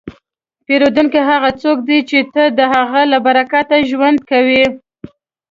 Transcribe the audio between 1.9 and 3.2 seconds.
چې ته د هغه له